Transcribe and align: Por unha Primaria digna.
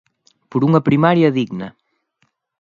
Por 0.51 0.61
unha 0.67 0.85
Primaria 0.87 1.33
digna. 1.39 1.67